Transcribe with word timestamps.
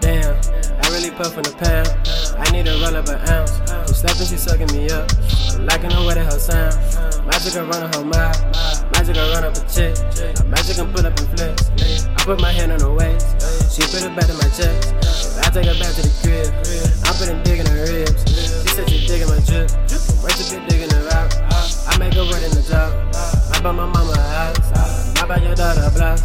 Damn, 0.00 0.38
I 0.82 0.88
really 0.92 1.10
puffin' 1.10 1.44
a 1.46 1.50
pound. 1.58 1.88
I 2.38 2.48
need 2.52 2.68
a 2.68 2.78
roll 2.78 2.94
up 2.94 3.08
an 3.08 3.18
ounce. 3.28 3.58
She 3.88 3.94
slapping, 3.94 4.26
she 4.26 4.36
sucking 4.36 4.70
me 4.72 4.88
up. 4.90 5.10
Liking 5.58 5.90
the 5.90 6.04
way 6.06 6.14
that 6.14 6.30
her 6.32 6.38
sound. 6.38 7.26
Magic 7.26 7.54
gon' 7.54 7.68
run 7.68 7.92
her 7.92 8.04
mouth. 8.04 8.38
Magic 8.92 9.16
gon' 9.16 9.32
run 9.34 9.42
up 9.42 9.56
a 9.56 9.60
chick. 9.66 9.98
Magic 10.46 10.76
gon' 10.76 10.92
pull 10.92 11.04
up 11.04 11.18
and 11.18 11.28
flex. 11.34 12.06
I 12.06 12.22
put 12.22 12.40
my 12.40 12.52
hand 12.52 12.70
on 12.70 12.80
her 12.80 12.94
waist. 12.94 13.74
She 13.74 13.82
put 13.82 14.04
it 14.06 14.14
back 14.14 14.26
to 14.26 14.34
my 14.34 14.48
chest. 14.54 14.94
I 15.42 15.50
take 15.50 15.66
her 15.66 15.74
back 15.74 15.94
to 15.96 16.02
the 16.02 16.12
crib. 16.22 16.65
Ah. 24.46 24.54
my 24.54 24.62
a 24.62 24.78
house. 24.78 25.22
I 25.22 25.26
buy 25.26 25.36
your 25.42 25.54
daughter 25.54 25.82
a 25.82 25.90
blouse. 25.90 26.22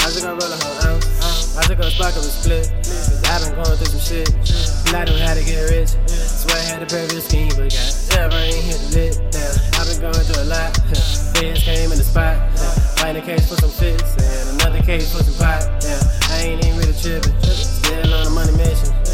Magic 0.00 0.22
gon' 0.22 0.38
roll 0.38 0.52
her 0.52 0.88
ounce. 0.88 1.04
Ah? 1.20 1.60
Magic 1.60 1.78
gon' 1.78 1.90
spark 1.90 2.16
up 2.16 2.24
a 2.24 2.32
split. 2.32 2.72
Cause 2.80 3.24
I 3.28 3.44
been 3.44 3.54
going 3.56 3.76
through 3.76 3.92
some 3.92 4.04
shit. 4.04 4.28
And 4.88 4.96
I 4.96 5.04
know 5.04 5.18
how 5.20 5.34
to 5.34 5.44
get 5.44 5.68
rich. 5.68 5.92
Swear 6.08 6.56
I 6.56 6.64
had 6.64 6.82
a 6.82 6.86
perfect 6.86 7.28
scheme, 7.28 7.52
but 7.56 7.68
got 7.68 7.88
never 8.16 8.40
ain't 8.40 8.64
hit 8.64 8.80
the 8.80 8.88
lit. 8.96 9.14
Damn, 9.32 9.52
I 9.76 9.84
been 9.84 10.00
going 10.00 10.24
through 10.24 10.42
a 10.42 10.48
lot. 10.48 10.72
Feds 11.36 11.62
came 11.62 11.92
in 11.92 11.98
the 11.98 12.06
spot. 12.06 12.36
Find 12.98 13.16
a 13.16 13.22
case 13.22 13.48
for 13.48 13.56
some 13.60 13.70
fits 13.70 14.16
and 14.16 14.60
another 14.60 14.82
case 14.82 15.12
for 15.12 15.22
some 15.22 15.36
pot. 15.36 15.62
Yeah, 15.84 16.00
I 16.32 16.48
ain't 16.48 16.64
even 16.64 16.78
really 16.78 16.96
tripping. 16.96 17.36
Still 17.44 18.14
on 18.14 18.26
a 18.26 18.30
money 18.30 18.52
mission. 18.56 19.07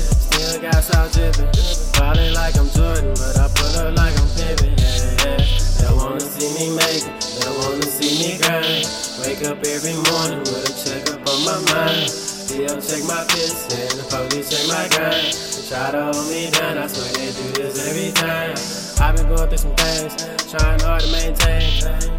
Up 9.46 9.59
every 9.66 9.92
morning 10.09 10.38
with 10.40 10.64
a 10.64 10.73
check 10.73 11.04
up 11.12 11.20
on 11.28 11.45
my 11.45 11.59
mind. 11.73 12.09
Still 12.09 12.80
check 12.80 13.04
my 13.04 13.24
piss 13.28 13.68
and 13.76 14.01
the 14.01 14.04
police 14.09 14.48
check 14.48 14.64
my 14.68 14.88
grind. 14.88 15.36
They 15.36 15.62
try 15.68 15.90
to 15.92 16.01
hold 16.12 16.28
me 16.32 16.51
down, 16.51 16.78
I 16.78 16.86
swear 16.88 17.12
they 17.12 17.28
do 17.28 17.46
this 17.52 17.76
every 17.84 18.12
time. 18.12 18.56
I've 19.04 19.16
been 19.16 19.28
going 19.28 19.48
through 19.48 19.59
some 19.59 19.76
things, 19.76 20.16
trying 20.48 20.80
hard 20.80 21.02
to 21.02 21.12
maintain. 21.12 21.68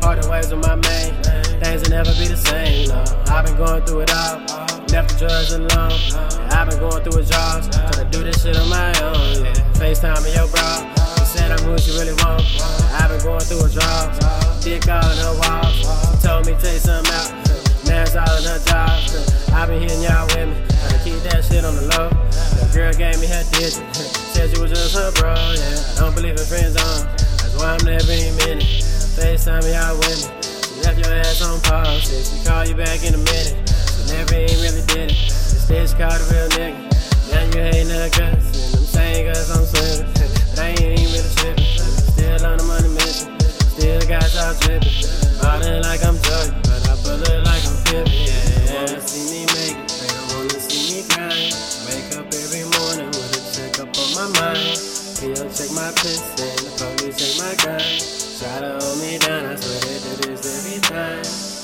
Parting 0.01 0.29
ways 0.29 0.53
with 0.53 0.61
my 0.61 0.75
main, 0.75 1.17
things 1.61 1.81
will 1.81 1.97
never 1.97 2.13
be 2.13 2.29
the 2.29 2.37
same. 2.37 2.89
No, 2.89 3.01
I've 3.33 3.45
been 3.45 3.57
going 3.57 3.81
through 3.85 4.05
it 4.05 4.13
all, 4.13 4.37
left 4.93 5.17
the 5.17 5.25
drugs 5.25 5.53
alone. 5.53 5.97
I've 6.53 6.69
been 6.69 6.77
going 6.77 7.01
through 7.01 7.25
withdrawals, 7.25 7.69
trying 7.73 8.05
to 8.05 8.07
do 8.11 8.21
this 8.21 8.43
shit 8.43 8.57
on 8.57 8.69
my 8.69 8.93
own. 9.01 9.41
Yeah, 9.41 9.81
FaceTime 9.81 10.21
me 10.21 10.29
your 10.35 10.45
bro, 10.53 10.61
she 11.17 11.25
said 11.25 11.49
I'm 11.49 11.63
who 11.65 11.73
she 11.79 11.89
really 11.97 12.13
want. 12.21 12.45
I've 12.93 13.09
been 13.09 13.23
going 13.25 13.41
through 13.41 13.65
withdrawals, 13.65 14.13
dick 14.61 14.85
all 14.89 15.01
in 15.09 15.17
her 15.25 15.33
walls 15.41 15.64
all 18.15 18.37
in 18.39 18.47
her 18.47 18.59
job. 18.63 18.95
I 19.51 19.67
been 19.67 19.81
hitting 19.83 20.01
y'all 20.03 20.23
with 20.31 20.47
me. 20.47 20.55
Gotta 20.87 20.99
keep 21.03 21.19
that 21.27 21.43
shit 21.43 21.67
on 21.67 21.75
the 21.75 21.85
low. 21.95 22.07
The 22.11 22.67
girl 22.71 22.93
gave 22.95 23.19
me 23.19 23.27
her 23.27 23.43
digit. 23.51 23.83
Said 24.31 24.55
you 24.55 24.63
was 24.63 24.71
just 24.71 24.95
her 24.95 25.11
bro, 25.19 25.35
yeah. 25.35 25.99
I 25.99 26.07
don't 26.07 26.15
believe 26.15 26.39
in 26.39 26.47
friends 26.47 26.79
on. 26.79 27.07
That's 27.39 27.55
why 27.59 27.75
I'm 27.75 27.83
there 27.83 27.99
every 27.99 28.31
minute. 28.47 28.63
FaceTime 29.19 29.67
y'all 29.67 29.99
with 29.99 30.27
me. 30.27 30.31
You 30.75 30.79
left 30.87 30.99
your 31.03 31.11
ass 31.11 31.43
on 31.43 31.59
pause. 31.67 32.07
Said 32.07 32.23
she 32.23 32.37
call 32.47 32.63
you 32.63 32.75
back 32.75 33.03
in 33.03 33.15
a 33.15 33.21
minute. 33.21 33.55
She 33.67 34.01
never 34.15 34.35
even 34.39 34.59
really 34.63 34.83
did 34.87 35.11
it. 35.11 35.19
Instead, 35.27 35.83
she 35.83 35.95
called 35.99 36.19
a 36.19 36.27
real 36.31 36.49
nigga. 36.55 36.79
Now 37.31 37.43
you 37.51 37.59
hating 37.67 37.91
her 37.91 38.09
guts. 38.15 38.47
And 38.55 38.79
them 38.79 38.85
same 38.87 39.27
guts 39.27 39.51
I'm 39.51 39.67
swimming. 39.67 40.07
but 40.55 40.59
I 40.63 40.67
ain't 40.71 40.99
even 41.03 41.11
really 41.11 41.31
tripping. 41.35 41.67
Still 42.15 42.39
on 42.47 42.57
the 42.59 42.65
money 42.69 42.91
mission. 42.95 43.35
Still 43.75 43.99
got 44.07 44.23
y'all 44.31 44.55
tripping. 44.63 44.84
pissing. 55.95 56.55
The 56.63 56.97
police 56.97 57.17
take 57.17 57.37
my 57.39 57.55
gun. 57.63 57.79
Try 58.39 58.59
to 58.61 58.85
hold 58.85 58.99
me 58.99 59.17
down, 59.19 59.45
I 59.45 59.55
swear 59.55 59.79
they 59.79 60.25
do 60.25 60.31
this 60.31 60.67
every 60.67 60.81
time. 60.81 61.54